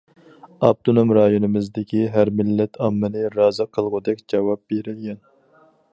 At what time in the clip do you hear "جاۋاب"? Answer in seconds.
4.35-4.63